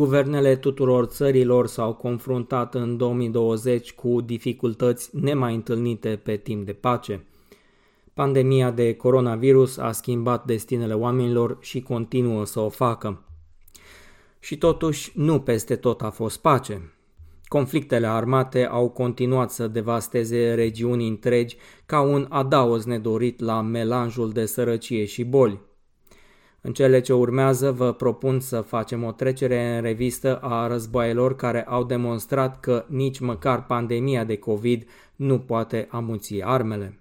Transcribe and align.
Guvernele 0.00 0.56
tuturor 0.56 1.04
țărilor 1.04 1.66
s-au 1.66 1.94
confruntat 1.94 2.74
în 2.74 2.96
2020 2.96 3.92
cu 3.92 4.20
dificultăți 4.20 5.10
nemai 5.16 5.54
întâlnite 5.54 6.20
pe 6.22 6.36
timp 6.36 6.66
de 6.66 6.72
pace. 6.72 7.24
Pandemia 8.14 8.70
de 8.70 8.94
coronavirus 8.94 9.76
a 9.76 9.92
schimbat 9.92 10.44
destinele 10.44 10.94
oamenilor 10.94 11.58
și 11.60 11.82
continuă 11.82 12.44
să 12.44 12.60
o 12.60 12.68
facă. 12.68 13.24
Și 14.38 14.58
totuși, 14.58 15.12
nu 15.14 15.40
peste 15.40 15.76
tot 15.76 16.02
a 16.02 16.10
fost 16.10 16.40
pace. 16.40 16.92
Conflictele 17.44 18.06
armate 18.06 18.66
au 18.66 18.88
continuat 18.88 19.50
să 19.50 19.68
devasteze 19.68 20.54
regiuni 20.54 21.08
întregi 21.08 21.56
ca 21.86 22.00
un 22.00 22.26
adaos 22.28 22.84
nedorit 22.84 23.40
la 23.40 23.60
melanjul 23.60 24.30
de 24.30 24.46
sărăcie 24.46 25.04
și 25.04 25.24
boli. 25.24 25.60
În 26.62 26.72
cele 26.72 27.00
ce 27.00 27.12
urmează 27.12 27.72
vă 27.72 27.92
propun 27.92 28.40
să 28.40 28.60
facem 28.60 29.04
o 29.04 29.12
trecere 29.12 29.76
în 29.76 29.82
revistă 29.82 30.36
a 30.36 30.66
războaielor 30.66 31.36
care 31.36 31.64
au 31.64 31.84
demonstrat 31.84 32.60
că 32.60 32.84
nici 32.88 33.18
măcar 33.18 33.66
pandemia 33.66 34.24
de 34.24 34.36
COVID 34.36 34.88
nu 35.16 35.38
poate 35.38 35.86
amuți 35.90 36.42
armele. 36.42 37.00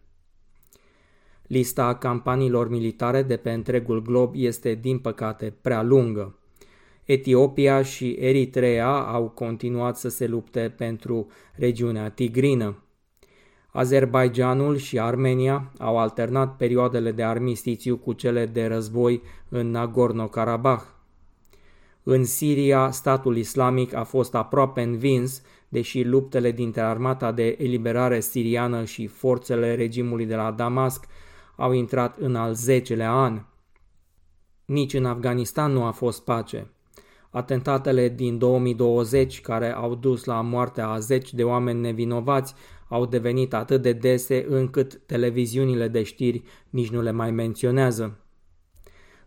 Lista 1.47 1.95
campaniilor 1.95 2.69
militare 2.69 3.23
de 3.23 3.37
pe 3.37 3.51
întregul 3.51 4.01
glob 4.01 4.33
este 4.35 4.73
din 4.73 4.99
păcate 4.99 5.53
prea 5.61 5.81
lungă. 5.81 6.37
Etiopia 7.03 7.81
și 7.81 8.11
Eritrea 8.19 8.89
au 8.89 9.29
continuat 9.29 9.97
să 9.97 10.09
se 10.09 10.27
lupte 10.27 10.73
pentru 10.77 11.27
regiunea 11.55 12.09
tigrină. 12.09 12.83
Azerbaijanul 13.71 14.77
și 14.77 14.99
Armenia 14.99 15.71
au 15.79 15.97
alternat 15.97 16.55
perioadele 16.55 17.11
de 17.11 17.23
armistițiu 17.23 17.97
cu 17.97 18.13
cele 18.13 18.45
de 18.45 18.65
război 18.65 19.21
în 19.49 19.71
Nagorno-Karabakh. 19.71 20.83
În 22.03 22.25
Siria, 22.25 22.91
statul 22.91 23.37
islamic 23.37 23.93
a 23.93 24.03
fost 24.03 24.35
aproape 24.35 24.81
învins, 24.81 25.41
deși 25.67 26.03
luptele 26.03 26.51
dintre 26.51 26.81
armata 26.81 27.31
de 27.31 27.55
eliberare 27.59 28.19
siriană 28.19 28.83
și 28.83 29.07
forțele 29.07 29.75
regimului 29.75 30.25
de 30.25 30.35
la 30.35 30.51
Damasc 30.51 31.05
au 31.55 31.71
intrat 31.71 32.17
în 32.17 32.35
al 32.35 32.53
zecelea 32.53 33.11
an. 33.11 33.41
Nici 34.65 34.93
în 34.93 35.05
Afganistan 35.05 35.71
nu 35.71 35.83
a 35.83 35.91
fost 35.91 36.23
pace. 36.23 36.67
Atentatele 37.29 38.09
din 38.09 38.37
2020, 38.37 39.41
care 39.41 39.73
au 39.73 39.95
dus 39.95 40.23
la 40.23 40.41
moartea 40.41 40.87
a 40.87 40.99
zeci 40.99 41.33
de 41.33 41.43
oameni 41.43 41.79
nevinovați, 41.79 42.53
au 42.89 43.05
devenit 43.05 43.53
atât 43.53 43.81
de 43.81 43.91
dese 43.91 44.45
încât 44.49 45.01
televiziunile 45.05 45.87
de 45.87 46.03
știri 46.03 46.43
nici 46.69 46.89
nu 46.89 47.01
le 47.01 47.11
mai 47.11 47.31
menționează. 47.31 48.17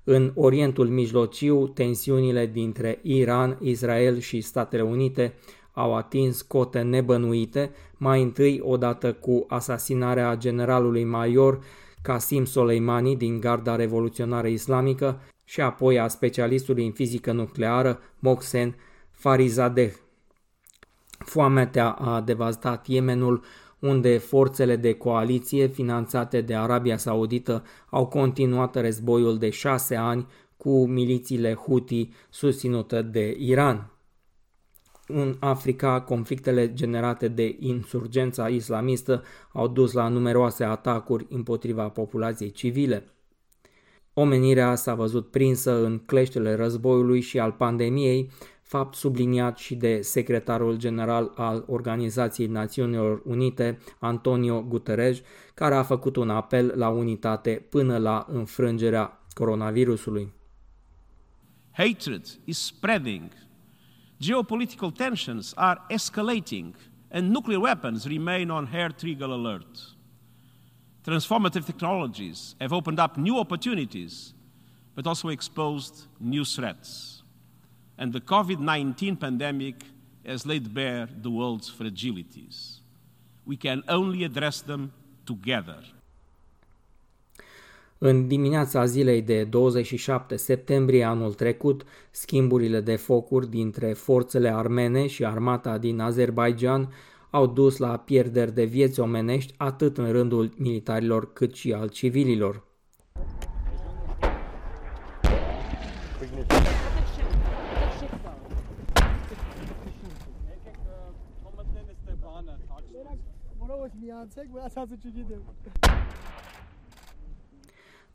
În 0.05 0.33
Orientul 0.35 0.89
Mijlociu, 0.89 1.69
tensiunile 1.69 2.47
dintre 2.47 2.99
Iran, 3.03 3.59
Israel 3.61 4.19
și 4.19 4.41
Statele 4.41 4.83
Unite 4.83 5.35
au 5.73 5.97
atins 5.97 6.43
cote 6.43 6.81
nebănuite, 6.81 7.71
mai 7.97 8.23
întâi 8.23 8.61
odată 8.63 9.13
cu 9.13 9.45
asasinarea 9.49 10.37
generalului 10.37 11.05
major 11.05 11.59
Qasim 12.03 12.45
Soleimani 12.45 13.17
din 13.17 13.41
Garda 13.41 13.77
Revoluționară 13.77 14.47
Islamică 14.47 15.21
și 15.45 15.61
apoi 15.61 15.99
a 15.99 16.09
specialistului 16.09 16.87
în 16.87 16.93
fizică 16.93 17.33
nucleară 17.33 18.01
Mohsen 18.19 18.77
Farizadeh. 19.11 19.93
Foametea 21.25 21.91
a 21.91 22.21
devastat 22.21 22.87
Yemenul, 22.87 23.43
unde 23.79 24.19
forțele 24.19 24.77
de 24.77 24.93
coaliție 24.93 25.67
finanțate 25.67 26.41
de 26.41 26.55
Arabia 26.55 26.97
Saudită 26.97 27.65
au 27.91 28.07
continuat 28.07 28.81
războiul 28.81 29.39
de 29.39 29.51
șase 29.51 29.97
ani 29.97 30.27
cu 30.57 30.87
milițiile 30.87 31.55
Houthi 31.55 32.09
susținute 32.31 33.03
de 33.03 33.37
Iran. 33.39 33.91
În 35.07 35.37
Africa, 35.41 36.01
conflictele 36.01 36.73
generate 36.73 37.29
de 37.29 37.57
insurgența 37.59 38.49
islamistă 38.49 39.23
au 39.53 39.69
dus 39.69 39.93
la 39.93 40.09
numeroase 40.09 40.65
atacuri 40.65 41.27
împotriva 41.31 41.89
populației 41.89 42.51
civile. 42.51 43.07
Omenirea 44.15 44.75
s-a 44.75 44.95
văzut 44.95 45.31
prinsă 45.31 45.85
în 45.85 45.99
cleștele 45.99 46.55
războiului 46.55 47.21
și 47.21 47.39
al 47.39 47.53
pandemiei, 47.53 48.31
fapt 48.73 48.95
subliniat 48.95 49.59
și 49.59 49.75
de 49.75 50.01
secretarul 50.01 50.77
general 50.77 51.33
al 51.35 51.65
Organizației 51.67 52.47
Națiunilor 52.47 53.23
Unite, 53.25 53.79
Antonio 53.99 54.63
Guterres, 54.63 55.21
care 55.55 55.75
a 55.75 55.83
făcut 55.83 56.17
un 56.17 56.31
apel 56.31 56.73
la 56.77 56.89
unitate 56.89 57.67
până 57.71 57.99
la 57.99 58.27
înfrângerea 58.29 59.21
coronavirusului. 59.35 60.33
Hatred 61.73 62.25
is 62.45 62.59
spreading. 62.59 63.31
Geopolitical 64.21 64.91
tensions 64.91 65.53
are 65.55 65.81
escalating 65.89 66.75
and 67.11 67.31
nuclear 67.31 67.61
weapons 67.61 68.07
remain 68.07 68.51
on 68.51 68.67
hair 68.67 68.93
trigger 68.93 69.29
alert. 69.29 69.97
Transformative 71.05 71.65
technologies 71.65 72.55
have 72.59 72.77
opened 72.77 72.99
up 72.99 73.17
new 73.17 73.39
opportunities, 73.39 74.35
but 74.95 75.07
also 75.07 75.29
exposed 75.29 75.95
new 76.19 76.45
threats. 76.45 77.22
And 77.97 78.15
the 78.15 78.21
COVID 78.21 78.59
19 78.59 79.17
pandemic 79.17 79.77
has 80.27 80.45
laid 80.45 80.69
bare 80.69 81.09
the 81.21 81.31
world's 81.31 81.69
fragilities. 81.69 82.81
We 83.45 83.57
can 83.57 83.85
only 83.89 84.25
address 84.25 84.63
them 84.63 84.93
together. 85.25 85.95
În 87.99 88.29
dimineața 88.29 88.85
zilei 88.85 89.23
de 89.23 89.45
27 89.45 90.37
septembrie 90.37 91.05
anul 91.05 91.35
trecut, 91.35 91.85
schimburile 92.11 92.81
de 92.81 92.97
focuri 92.97 93.51
dintre 93.51 93.93
forțele 93.93 94.55
armene 94.55 95.07
și 95.07 95.25
armata 95.25 95.79
din 95.79 96.01
Azerbaijan 96.01 96.93
au 97.31 97.47
dus 97.47 97.77
la 97.77 97.97
pierderi 97.97 98.55
de 98.55 98.65
vieți 98.65 99.01
omenești 99.01 99.55
atât 99.57 99.99
în 99.99 100.13
rândul 100.13 100.53
militarilor 100.57 101.33
cât 101.33 101.55
și 101.55 101.73
al 101.73 101.89
civililor. 101.89 102.72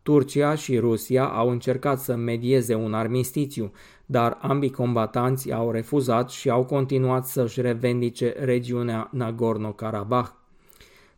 Turcia 0.01 0.55
și 0.55 0.77
Rusia 0.77 1.25
au 1.25 1.49
încercat 1.49 1.99
să 1.99 2.15
medieze 2.15 2.75
un 2.75 2.93
armistițiu, 2.93 3.71
dar 4.05 4.37
ambii 4.41 4.71
combatanți 4.71 5.51
au 5.51 5.71
refuzat 5.71 6.29
și 6.29 6.49
au 6.49 6.65
continuat 6.65 7.25
să-și 7.25 7.61
revendice 7.61 8.35
regiunea 8.39 9.09
Nagorno-Karabakh. 9.13 10.31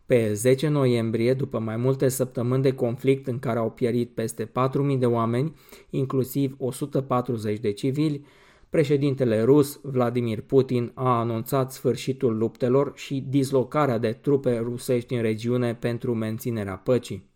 Pe 0.05 0.33
10 0.33 0.67
noiembrie, 0.67 1.33
după 1.33 1.59
mai 1.59 1.77
multe 1.77 2.07
săptămâni 2.07 2.63
de 2.63 2.73
conflict 2.73 3.27
în 3.27 3.39
care 3.39 3.59
au 3.59 3.71
pierit 3.71 4.09
peste 4.09 4.45
4.000 4.45 4.51
de 4.99 5.05
oameni, 5.05 5.55
inclusiv 5.89 6.55
140 6.59 7.59
de 7.59 7.71
civili, 7.71 8.25
președintele 8.69 9.43
rus 9.43 9.79
Vladimir 9.83 10.41
Putin 10.41 10.91
a 10.93 11.19
anunțat 11.19 11.71
sfârșitul 11.71 12.37
luptelor 12.37 12.91
și 12.95 13.25
dislocarea 13.29 13.97
de 13.97 14.11
trupe 14.11 14.57
rusești 14.57 15.13
în 15.13 15.21
regiune 15.21 15.75
pentru 15.75 16.13
menținerea 16.13 16.75
păcii. 16.75 17.27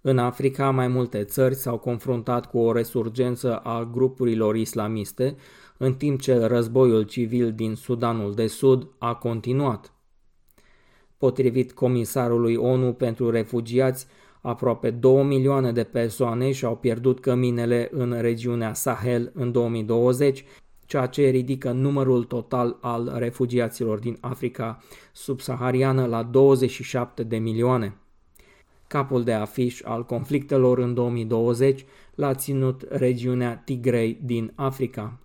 În 0.00 0.18
Africa, 0.18 0.70
mai 0.70 0.88
multe 0.88 1.24
țări 1.24 1.54
s-au 1.54 1.78
confruntat 1.78 2.46
cu 2.46 2.58
o 2.58 2.72
resurgență 2.72 3.56
a 3.56 3.84
grupurilor 3.84 4.56
islamiste, 4.56 5.36
în 5.76 5.94
timp 5.94 6.20
ce 6.20 6.34
războiul 6.34 7.02
civil 7.02 7.52
din 7.52 7.74
Sudanul 7.74 8.34
de 8.34 8.46
Sud 8.46 8.88
a 8.98 9.14
continuat. 9.14 9.92
Potrivit 11.16 11.72
comisarului 11.72 12.54
ONU 12.54 12.92
pentru 12.92 13.30
refugiați, 13.30 14.06
aproape 14.40 14.90
2 14.90 15.22
milioane 15.22 15.72
de 15.72 15.84
persoane 15.84 16.52
și-au 16.52 16.76
pierdut 16.76 17.20
căminele 17.20 17.88
în 17.92 18.20
regiunea 18.20 18.74
Sahel 18.74 19.32
în 19.34 19.52
2020, 19.52 20.44
ceea 20.86 21.06
ce 21.06 21.28
ridică 21.28 21.70
numărul 21.70 22.24
total 22.24 22.76
al 22.80 23.12
refugiaților 23.16 23.98
din 23.98 24.16
Africa 24.20 24.82
subsahariană 25.12 26.06
la 26.06 26.22
27 26.22 27.22
de 27.22 27.36
milioane. 27.36 27.96
Capul 28.86 29.24
de 29.24 29.32
afiș 29.32 29.80
al 29.84 30.04
conflictelor 30.04 30.78
în 30.78 30.94
2020 30.94 31.84
l-a 32.14 32.34
ținut 32.34 32.84
regiunea 32.88 33.62
Tigrei 33.64 34.18
din 34.22 34.52
Africa. 34.54 35.18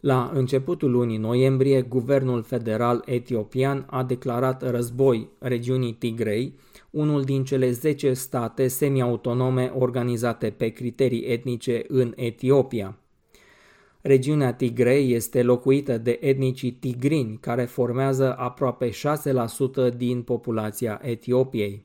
La 0.00 0.30
începutul 0.34 0.90
lunii 0.90 1.16
noiembrie, 1.16 1.82
guvernul 1.82 2.42
federal 2.42 3.02
etiopian 3.06 3.86
a 3.90 4.02
declarat 4.02 4.70
război 4.70 5.28
regiunii 5.38 5.92
Tigrei, 5.92 6.58
unul 6.90 7.24
din 7.24 7.44
cele 7.44 7.70
10 7.70 8.12
state 8.12 8.68
semi-autonome 8.68 9.72
organizate 9.74 10.50
pe 10.50 10.68
criterii 10.68 11.24
etnice 11.24 11.84
în 11.88 12.12
Etiopia. 12.16 12.98
Regiunea 14.06 14.52
Tigrei 14.54 15.12
este 15.12 15.42
locuită 15.42 15.98
de 15.98 16.18
etnicii 16.20 16.72
tigrini, 16.72 17.38
care 17.40 17.64
formează 17.64 18.36
aproape 18.38 18.90
6% 18.90 19.96
din 19.96 20.22
populația 20.22 21.00
Etiopiei. 21.02 21.84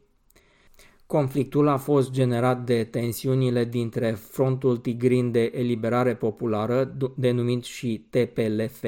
Conflictul 1.05 1.67
a 1.67 1.77
fost 1.77 2.11
generat 2.11 2.65
de 2.65 2.83
tensiunile 2.83 3.65
dintre 3.65 4.11
Frontul 4.11 4.77
Tigrin 4.77 5.31
de 5.31 5.51
Eliberare 5.55 6.15
Populară, 6.15 6.97
denumit 7.15 7.63
și 7.63 8.05
TPLF, 8.09 8.83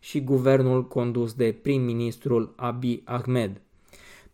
și 0.00 0.20
guvernul 0.20 0.88
condus 0.88 1.32
de 1.32 1.58
prim-ministrul 1.62 2.52
Abiy 2.56 3.02
Ahmed. 3.04 3.60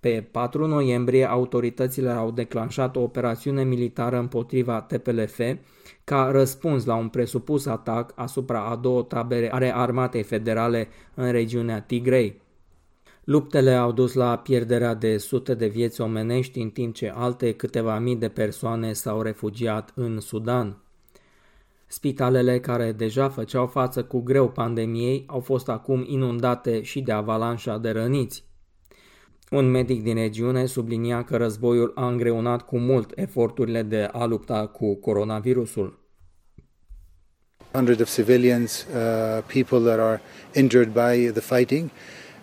Pe 0.00 0.28
4 0.30 0.66
noiembrie, 0.66 1.24
autoritățile 1.24 2.10
au 2.10 2.30
declanșat 2.30 2.96
o 2.96 3.00
operațiune 3.00 3.64
militară 3.64 4.18
împotriva 4.18 4.80
TPLF 4.80 5.40
ca 6.04 6.28
răspuns 6.30 6.84
la 6.84 6.94
un 6.94 7.08
presupus 7.08 7.66
atac 7.66 8.12
asupra 8.14 8.64
a 8.64 8.76
două 8.76 9.02
tabere 9.02 9.52
ale 9.52 9.76
armatei 9.76 10.22
federale 10.22 10.88
în 11.14 11.30
regiunea 11.30 11.80
Tigrei. 11.80 12.40
Luptele 13.24 13.74
au 13.74 13.92
dus 13.92 14.14
la 14.14 14.38
pierderea 14.38 14.94
de 14.94 15.18
sute 15.18 15.54
de 15.54 15.66
vieți 15.66 16.00
omenești, 16.00 16.60
în 16.60 16.70
timp 16.70 16.94
ce 16.94 17.12
alte 17.14 17.52
câteva 17.52 17.98
mii 17.98 18.16
de 18.16 18.28
persoane 18.28 18.92
s-au 18.92 19.22
refugiat 19.22 19.92
în 19.94 20.20
Sudan. 20.20 20.76
Spitalele 21.86 22.60
care 22.60 22.92
deja 22.92 23.28
făceau 23.28 23.66
față 23.66 24.04
cu 24.04 24.20
greu 24.20 24.48
pandemiei 24.48 25.24
au 25.26 25.40
fost 25.40 25.68
acum 25.68 26.04
inundate 26.06 26.82
și 26.82 27.00
de 27.00 27.12
avalanșa 27.12 27.78
de 27.78 27.90
răniți. 27.90 28.49
Un 29.50 29.70
medic 29.70 30.02
din 30.02 30.14
regiune 30.14 30.66
sublinia 30.66 31.24
că 31.24 31.36
războiul 31.36 31.92
a 31.94 32.08
îngreunat 32.08 32.62
cu 32.62 32.78
mult 32.78 33.12
eforturile 33.14 33.82
de 33.82 34.08
a 34.12 34.24
lupta 34.24 34.66
cu 34.66 34.94
coronavirusul. 34.94 35.98
Hundreds 37.72 38.00
of 38.00 38.14
civilians, 38.14 38.86
uh, 38.94 39.42
people 39.46 39.78
that 39.78 39.98
are 39.98 40.20
injured 40.54 40.92
by 40.92 41.30
the 41.30 41.40
fighting, 41.40 41.90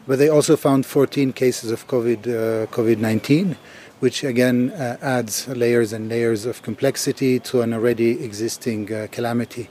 but 0.05 0.17
they 0.17 0.29
also 0.29 0.55
found 0.55 0.85
14 0.85 1.31
cases 1.31 1.69
of 1.71 1.85
COVID, 1.85 2.25
uh, 2.25 2.33
COVID-19, 2.69 3.55
which 3.99 4.23
again 4.23 4.69
uh, 4.69 4.95
adds 4.99 5.45
layers 5.45 5.91
and 5.91 6.09
layers 6.09 6.45
of 6.45 6.61
complexity 6.61 7.39
to 7.39 7.61
an 7.61 7.73
already 7.73 8.09
existing 8.23 8.89
uh, 8.89 9.07
calamity. 9.09 9.67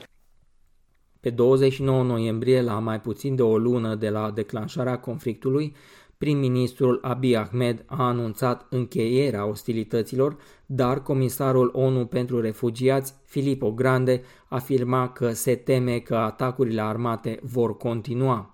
Pe 1.19 1.29
29 1.29 2.03
noiembrie, 2.03 2.61
la 2.61 2.79
mai 2.79 3.01
puțin 3.01 3.35
de 3.35 3.41
o 3.41 3.57
lună 3.57 3.95
de 3.95 4.09
la 4.09 4.31
declanșarea 4.31 4.99
conflictului, 4.99 5.75
prim-ministrul 6.17 6.99
Abiy 7.01 7.35
Ahmed 7.35 7.83
a 7.85 8.07
anunțat 8.07 8.65
încheierea 8.69 9.45
ostilităților, 9.45 10.37
dar 10.65 11.01
comisarul 11.01 11.71
ONU 11.73 12.05
pentru 12.05 12.41
refugiați, 12.41 13.13
Filippo 13.25 13.71
Grande, 13.71 14.21
afirma 14.47 15.09
că 15.09 15.31
se 15.31 15.55
teme 15.55 15.99
că 15.99 16.15
atacurile 16.15 16.81
armate 16.81 17.39
vor 17.41 17.77
continua. 17.77 18.51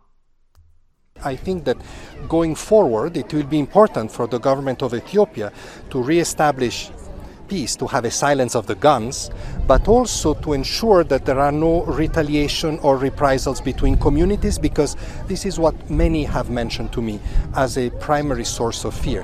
I 1.32 1.36
think 1.36 1.64
that 1.64 1.78
going 2.28 2.56
forward 2.56 3.16
it 3.16 3.32
will 3.32 3.48
be 3.50 3.56
important 3.56 4.12
for 4.12 4.28
the 4.28 4.38
government 4.38 4.82
of 4.82 4.94
Ethiopia 4.94 5.52
to 5.88 6.04
re-establish 6.06 6.90
peace, 7.48 7.76
to 7.76 7.86
have 7.88 8.06
a 8.06 8.12
silence 8.12 8.58
of 8.58 8.66
the 8.66 8.76
guns, 8.76 9.30
but 9.68 9.88
also 9.88 10.34
to 10.34 10.54
ensure 10.54 11.04
that 11.04 11.24
there 11.26 11.40
are 11.40 11.52
no 11.52 11.84
retaliation 11.84 12.80
or 12.82 12.98
reprisals 12.98 13.62
between 13.62 13.98
communities, 13.98 14.58
because 14.58 14.96
this 15.28 15.44
is 15.44 15.58
what 15.58 15.90
many 15.90 16.24
have 16.24 16.50
mentioned 16.50 16.92
to 16.92 17.02
me 17.02 17.20
as 17.54 17.78
a 17.78 17.90
primary 17.90 18.46
source 18.46 18.84
of 18.86 18.94
fear. 18.94 19.24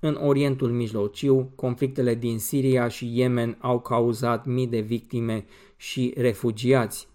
În 0.00 0.18
Orientul 0.22 0.70
Mijlociu, 0.70 1.52
conflictele 1.54 2.14
din 2.14 2.38
Siria 2.38 2.88
și 2.88 3.18
Yemen 3.18 3.56
au 3.60 3.80
cauzat 3.80 4.44
mii 4.44 4.66
de 4.66 4.80
victime 4.80 5.44
și 5.76 6.14
refugiați 6.16 7.08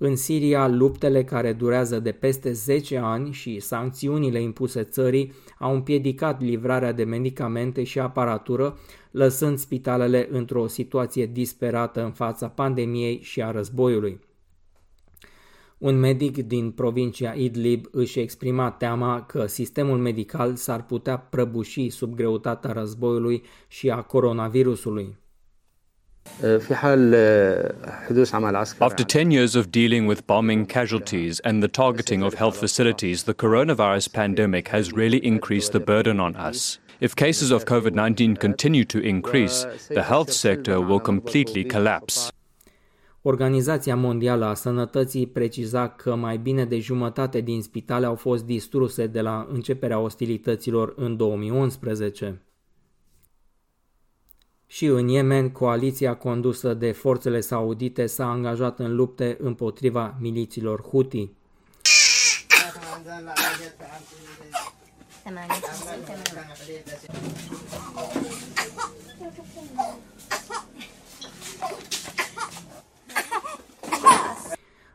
În 0.00 0.16
Siria, 0.16 0.68
luptele 0.68 1.24
care 1.24 1.52
durează 1.52 1.98
de 1.98 2.12
peste 2.12 2.52
10 2.52 2.96
ani 2.96 3.32
și 3.32 3.60
sancțiunile 3.60 4.40
impuse 4.40 4.82
țării 4.82 5.32
au 5.58 5.74
împiedicat 5.74 6.40
livrarea 6.40 6.92
de 6.92 7.04
medicamente 7.04 7.82
și 7.82 7.98
aparatură, 7.98 8.78
lăsând 9.10 9.58
spitalele 9.58 10.28
într-o 10.30 10.66
situație 10.66 11.26
disperată 11.26 12.04
în 12.04 12.10
fața 12.10 12.48
pandemiei 12.48 13.20
și 13.22 13.42
a 13.42 13.50
războiului. 13.50 14.20
Un 15.78 15.98
medic 15.98 16.46
din 16.46 16.70
provincia 16.70 17.32
Idlib 17.32 17.86
își 17.90 18.18
exprima 18.18 18.70
teama 18.70 19.22
că 19.22 19.46
sistemul 19.46 19.98
medical 19.98 20.54
s-ar 20.54 20.84
putea 20.84 21.18
prăbuși 21.18 21.88
sub 21.88 22.14
greutatea 22.14 22.72
războiului 22.72 23.42
și 23.68 23.90
a 23.90 24.02
coronavirusului. 24.02 25.16
After 28.80 29.04
10 29.04 29.30
years 29.30 29.56
of 29.56 29.70
dealing 29.70 30.06
with 30.06 30.26
bombing 30.26 30.66
casualties 30.66 31.40
and 31.40 31.62
the 31.62 31.68
targeting 31.68 32.22
of 32.22 32.34
health 32.34 32.56
facilities, 32.56 33.22
the 33.24 33.34
coronavirus 33.34 34.12
pandemic 34.12 34.68
has 34.68 34.92
really 34.92 35.18
increased 35.18 35.72
the 35.72 35.80
burden 35.80 36.20
on 36.20 36.36
us. 36.36 36.78
If 37.00 37.14
cases 37.14 37.50
of 37.50 37.64
COVID 37.64 37.94
19 37.94 38.36
continue 38.36 38.84
to 38.84 38.98
increase, 38.98 39.66
the 39.88 40.02
health 40.02 40.30
sector 40.30 40.80
will 40.80 41.00
completely 41.00 41.64
collapse. 41.64 42.30
Organizația 43.22 43.96
Mondială 43.96 44.44
a 44.44 44.54
Sănătății 44.54 45.26
preciza 45.26 45.88
că 45.88 46.14
mai 46.14 46.36
bine 46.36 46.64
de 46.64 46.78
jumătate 46.78 47.40
din 47.40 47.62
spitale 47.62 48.06
au 48.06 48.14
fost 48.14 48.44
distruse 48.44 49.06
de 49.06 49.20
la 49.20 49.46
începerea 49.52 49.98
ostilităților 49.98 50.94
în 50.96 51.16
2011. 51.16 52.42
Și 54.70 54.86
în 54.86 55.08
Yemen, 55.08 55.50
coaliția 55.50 56.16
condusă 56.16 56.74
de 56.74 56.92
forțele 56.92 57.40
saudite 57.40 58.06
s-a 58.06 58.30
angajat 58.30 58.78
în 58.78 58.94
lupte 58.94 59.36
împotriva 59.40 60.16
miliților 60.20 60.82
Houthi. 60.82 61.30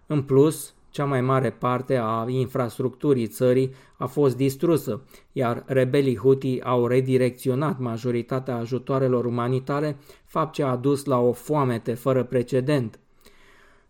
În 0.08 0.24
plus, 0.24 0.74
cea 0.94 1.06
mai 1.06 1.22
mare 1.22 1.50
parte 1.50 1.96
a 1.96 2.26
infrastructurii 2.28 3.28
țării 3.28 3.74
a 3.98 4.06
fost 4.06 4.38
distrusă, 4.38 5.02
iar 5.32 5.64
rebelii 5.66 6.18
Houthi 6.18 6.62
au 6.62 6.88
redirecționat 6.88 7.80
majoritatea 7.80 8.56
ajutoarelor 8.56 9.26
umanitare, 9.26 9.98
fapt 10.26 10.54
ce 10.54 10.64
a 10.64 10.76
dus 10.76 11.06
la 11.06 11.20
o 11.20 11.32
foamete 11.32 11.94
fără 11.94 12.24
precedent. 12.24 13.00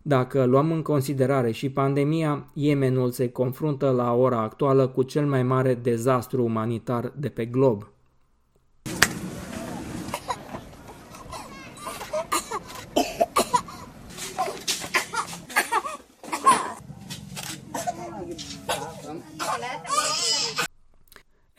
Dacă 0.01 0.45
luăm 0.45 0.72
în 0.72 0.81
considerare 0.81 1.51
și 1.51 1.69
pandemia, 1.69 2.48
Yemenul 2.53 3.12
se 3.12 3.29
confruntă 3.29 3.89
la 3.89 4.13
ora 4.13 4.41
actuală 4.41 4.88
cu 4.88 5.03
cel 5.03 5.25
mai 5.25 5.43
mare 5.43 5.74
dezastru 5.74 6.43
umanitar 6.43 7.13
de 7.15 7.29
pe 7.29 7.45
glob. 7.45 7.93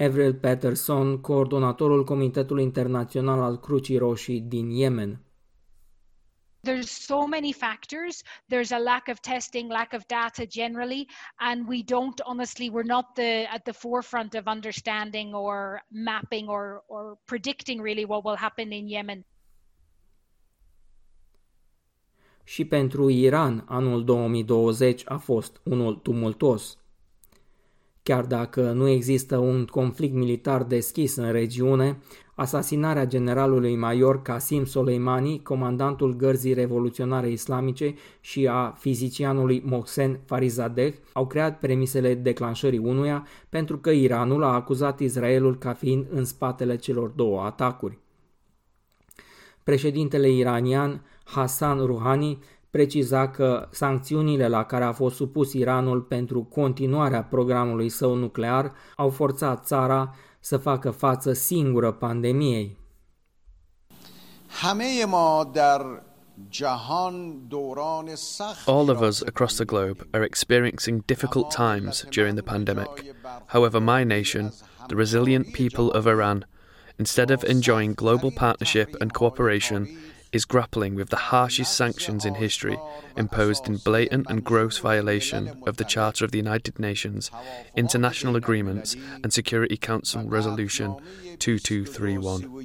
Avril 0.04 0.34
Patterson, 0.34 1.20
coordonatorul 1.20 2.04
Comitetului 2.04 2.62
Internațional 2.62 3.42
al 3.42 3.60
Crucii 3.60 3.98
Roșii 3.98 4.40
din 4.40 4.70
Yemen. 4.70 5.24
There's 6.64 6.90
so 6.90 7.26
many 7.26 7.52
factors. 7.52 8.22
There's 8.48 8.72
a 8.72 8.78
lack 8.78 9.08
of 9.08 9.20
testing, 9.20 9.70
lack 9.70 9.92
of 9.92 10.06
data 10.06 10.46
generally, 10.46 11.06
and 11.36 11.68
we 11.68 11.82
don't 11.82 12.20
honestly, 12.22 12.70
we're 12.70 12.86
not 12.86 13.14
the 13.14 13.46
at 13.54 13.62
the 13.64 13.72
forefront 13.72 14.34
of 14.34 14.46
understanding 14.46 15.34
or 15.34 15.82
mapping 15.88 16.48
or 16.48 16.82
or 16.86 17.18
predicting 17.24 17.82
really 17.82 18.04
what 18.04 18.24
will 18.24 18.36
happen 18.36 18.72
in 18.72 18.86
Yemen. 18.88 19.26
Și 22.44 22.64
pentru 22.64 23.10
Iran, 23.10 23.64
anul 23.68 24.04
2020 24.04 25.02
a 25.04 25.16
fost 25.16 25.60
unul 25.64 25.94
tumultuos. 25.94 26.78
Chiar 28.04 28.24
dacă 28.24 28.72
nu 28.72 28.88
există 28.88 29.36
un 29.36 29.64
conflict 29.64 30.14
militar 30.14 30.62
deschis 30.62 31.16
în 31.16 31.32
regiune, 31.32 31.98
asasinarea 32.34 33.06
generalului 33.06 33.76
major 33.76 34.22
Qasim 34.22 34.64
Soleimani, 34.64 35.42
comandantul 35.42 36.16
gărzii 36.16 36.52
revoluționare 36.52 37.30
islamice 37.30 37.94
și 38.20 38.46
a 38.46 38.74
fizicianului 38.78 39.62
Mohsen 39.66 40.20
Farizadeh 40.24 40.94
au 41.12 41.26
creat 41.26 41.58
premisele 41.58 42.14
declanșării 42.14 42.78
unuia 42.78 43.26
pentru 43.48 43.78
că 43.78 43.90
Iranul 43.90 44.42
a 44.42 44.54
acuzat 44.54 45.00
Israelul 45.00 45.58
ca 45.58 45.72
fiind 45.72 46.06
în 46.10 46.24
spatele 46.24 46.76
celor 46.76 47.08
două 47.08 47.40
atacuri. 47.40 47.98
Președintele 49.62 50.30
iranian 50.30 51.04
Hassan 51.24 51.86
Rouhani 51.86 52.38
preciza 52.74 53.28
că 53.28 53.68
sancțiunile 53.70 54.48
la 54.48 54.64
care 54.64 54.84
a 54.84 54.92
fost 54.92 55.16
supus 55.16 55.52
Iranul 55.52 56.00
pentru 56.00 56.42
continuarea 56.42 57.22
programului 57.22 57.88
său 57.88 58.14
nuclear 58.14 58.72
au 58.96 59.10
forțat 59.10 59.66
țara 59.66 60.14
să 60.40 60.56
facă 60.56 60.90
față 60.90 61.32
singură 61.32 61.92
pandemiei. 61.92 62.78
All 68.66 68.90
of 68.90 69.00
us 69.00 69.22
across 69.22 69.54
the 69.54 69.64
globe 69.64 70.08
are 70.10 70.24
experiencing 70.24 71.04
difficult 71.04 71.54
times 71.54 72.04
during 72.10 72.40
the 72.40 72.52
pandemic. 72.52 72.90
However, 73.46 73.80
my 73.80 74.04
nation, 74.04 74.52
the 74.86 74.96
resilient 74.96 75.52
people 75.52 75.98
of 75.98 76.06
Iran, 76.06 76.48
instead 76.96 77.30
of 77.30 77.42
enjoying 77.42 77.94
global 77.94 78.30
partnership 78.32 78.94
and 79.00 79.12
cooperation, 79.12 79.88
is 80.34 80.44
grappling 80.44 80.96
with 80.96 81.08
the 81.10 81.24
harshest 81.30 81.76
sanctions 81.76 82.24
in 82.24 82.34
history 82.34 82.76
imposed 83.16 83.68
in 83.68 83.76
blatant 83.76 84.26
and 84.28 84.42
gross 84.42 84.78
violation 84.78 85.42
of 85.66 85.76
the 85.76 85.84
Charter 85.84 86.24
of 86.24 86.32
the 86.32 86.38
United 86.38 86.78
Nations, 86.78 87.30
international 87.76 88.34
agreements, 88.34 88.96
and 89.22 89.32
Security 89.32 89.76
Council 89.76 90.22
Resolution 90.28 90.96
2231. 91.38 92.64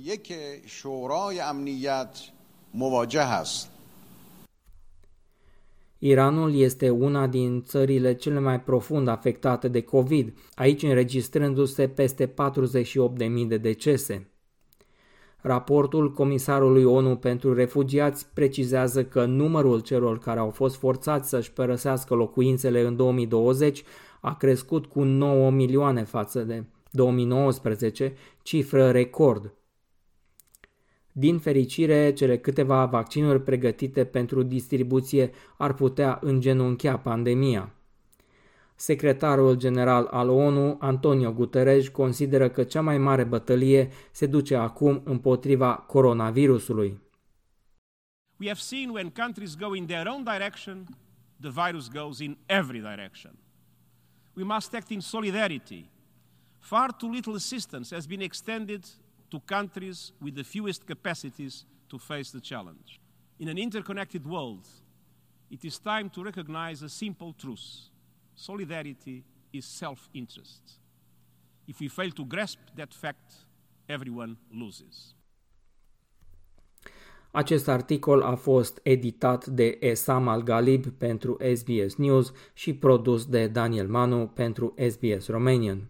Iranul 6.02 6.56
este 6.56 6.90
una 6.90 7.28
din 7.28 7.64
țările 7.64 8.14
cele 8.14 8.40
mai 8.40 8.62
profund 8.62 9.08
afectate 9.08 9.68
de 9.68 9.82
COVID, 9.82 10.34
aici 10.56 10.84
înregistrându-se 10.84 11.88
peste 11.88 12.28
48.000 12.28 12.34
de 13.48 13.58
decese. 13.58 14.28
Raportul 15.41 16.12
Comisarului 16.12 16.84
ONU 16.84 17.15
pentru 17.15 17.53
Refugiați 17.53 18.27
precizează 18.34 19.05
că 19.05 19.25
numărul 19.25 19.79
celor 19.79 20.19
care 20.19 20.39
au 20.39 20.50
fost 20.50 20.75
forțați 20.75 21.29
să-și 21.29 21.53
părăsească 21.53 22.13
locuințele 22.13 22.81
în 22.81 22.96
2020 22.96 23.84
a 24.22 24.36
crescut 24.36 24.86
cu 24.86 25.03
9 25.03 25.51
milioane 25.51 26.03
față 26.03 26.43
de 26.43 26.63
2019, 26.91 28.13
cifră 28.41 28.91
record. 28.91 29.53
Din 31.12 31.38
fericire, 31.38 32.13
cele 32.13 32.38
câteva 32.38 32.86
vaccinuri 32.86 33.41
pregătite 33.41 34.03
pentru 34.05 34.43
distribuție 34.43 35.31
ar 35.58 35.74
putea 35.74 36.19
îngenunchea 36.22 36.98
pandemia. 36.98 37.74
Secretarul 38.79 39.55
general 39.55 40.05
al 40.05 40.29
ONU, 40.29 40.77
Antonio 40.79 41.33
Guterres, 41.33 41.88
consideră 41.88 42.50
că 42.50 42.63
cea 42.63 42.81
mai 42.81 42.98
mare 42.98 43.24
bătălie 43.24 43.89
se 44.12 44.25
duce 44.25 44.55
acum 44.55 45.01
împotriva 45.05 45.75
coronavirusului. 45.75 47.01
We 48.38 48.48
have 48.48 48.59
seen 48.59 48.89
when 48.89 49.09
countries 49.09 49.55
go 49.55 49.75
in 49.75 49.86
their 49.86 50.07
own 50.07 50.24
direction, 50.24 50.86
the 51.39 51.50
virus 51.50 51.89
goes 51.89 52.19
in 52.19 52.38
every 52.45 52.79
direction. 52.79 53.39
We 54.33 54.43
must 54.43 54.74
act 54.74 54.89
in 54.89 55.00
solidarity. 55.00 55.89
Far 56.59 56.91
too 56.91 57.12
little 57.12 57.33
assistance 57.33 57.95
has 57.95 58.05
been 58.05 58.21
extended 58.21 58.86
to 59.27 59.39
countries 59.39 60.13
with 60.21 60.36
the 60.36 60.43
fewest 60.43 60.86
capacities 60.86 61.65
to 61.88 61.98
face 61.98 62.31
the 62.31 62.41
challenge. 62.41 63.00
In 63.38 63.48
an 63.48 63.57
interconnected 63.57 64.25
world, 64.25 64.65
it 65.50 65.63
is 65.63 65.79
time 65.79 66.09
to 66.09 66.24
recognize 66.24 66.86
a 66.86 66.89
simple 66.89 67.33
truth. 67.33 67.89
Solidarity 68.41 69.25
is 69.50 69.65
self-interest. 69.65 70.62
If 71.65 71.79
we 71.79 71.88
fail 71.88 72.12
to 72.12 72.25
grasp 72.25 72.60
that 72.75 72.93
fact, 72.93 73.31
everyone 73.86 74.38
loses. 74.50 75.15
Acest 77.31 77.67
articol 77.67 78.22
a 78.22 78.36
fost 78.36 78.79
editat 78.84 79.46
de 79.46 79.77
Esam 79.79 80.27
Al-Galib 80.27 80.88
pentru 80.88 81.38
SBS 81.55 81.96
News 81.96 82.31
și 82.53 82.74
produs 82.74 83.25
de 83.25 83.48
Daniel 83.48 83.88
Manu 83.88 84.27
pentru 84.27 84.74
SBS 84.89 85.27
Romanian. 85.27 85.89